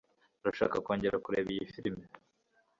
Urashaka 0.41 0.75
kongera 0.85 1.21
kureba 1.25 1.49
iyi 1.53 1.65
firime? 1.73 2.03